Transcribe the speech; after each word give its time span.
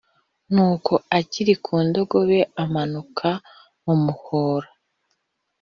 nuko 0.53 0.93
akiri 1.17 1.53
ku 1.63 1.73
ndogobe 1.85 2.39
amanuka 2.63 3.29
mu 3.83 3.95
muhora 4.03 4.69